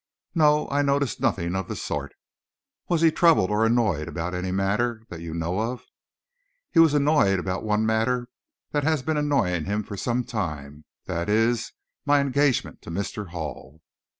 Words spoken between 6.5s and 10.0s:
"He was annoyed about one matter that has been annoying him for